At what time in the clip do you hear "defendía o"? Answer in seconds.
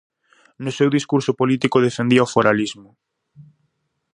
1.87-2.31